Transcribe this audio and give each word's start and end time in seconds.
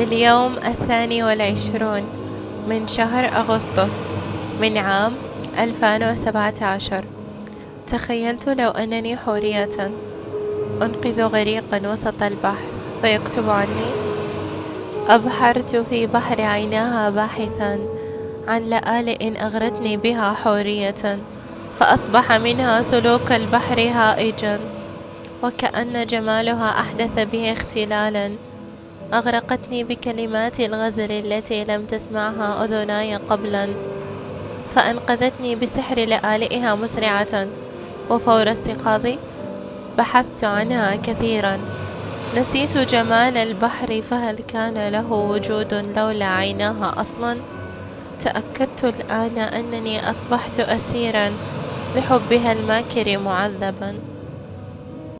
في 0.00 0.06
اليوم 0.06 0.56
الثاني 0.56 1.22
والعشرون 1.22 2.02
من 2.68 2.88
شهر 2.88 3.24
أغسطس 3.24 3.96
من 4.60 4.78
عام 4.78 5.12
2017 5.58 7.04
تخيلت 7.86 8.48
لو 8.48 8.70
أنني 8.70 9.16
حورية 9.16 9.90
أنقذ 10.82 11.22
غريقا 11.22 11.92
وسط 11.92 12.22
البحر 12.22 12.64
فيكتب 13.02 13.50
عني 13.50 13.90
أبحرت 15.08 15.76
في 15.76 16.06
بحر 16.06 16.40
عيناها 16.40 17.10
باحثا 17.10 17.78
عن 18.48 18.62
لآلئ 18.62 19.42
أغرتني 19.42 19.96
بها 19.96 20.32
حورية 20.32 21.18
فأصبح 21.80 22.32
منها 22.32 22.82
سلوك 22.82 23.32
البحر 23.32 23.80
هائجا 23.80 24.60
وكأن 25.42 26.06
جمالها 26.06 26.80
أحدث 26.80 27.28
به 27.32 27.52
اختلالا 27.52 28.30
أغرقتني 29.14 29.84
بكلمات 29.84 30.60
الغزل 30.60 31.10
التي 31.10 31.64
لم 31.64 31.86
تسمعها 31.86 32.64
أذناي 32.64 33.14
قبلا 33.14 33.68
فأنقذتني 34.74 35.54
بسحر 35.54 35.98
لآلئها 35.98 36.74
مسرعة 36.74 37.46
وفور 38.10 38.50
استيقاظي 38.50 39.18
بحثت 39.98 40.44
عنها 40.44 40.96
كثيرا. 40.96 41.58
نسيت 42.36 42.78
جمال 42.78 43.36
البحر 43.36 44.02
فهل 44.02 44.38
كان 44.48 44.88
له 44.88 45.12
وجود 45.12 45.74
لولا 45.96 46.26
عيناها 46.26 47.00
أصلا؟ 47.00 47.36
تأكدت 48.20 48.84
الآن 48.84 49.38
أنني 49.38 50.10
أصبحت 50.10 50.60
أسيرا 50.60 51.30
لحبها 51.96 52.52
الماكر 52.52 53.18
معذبا. 53.18 53.94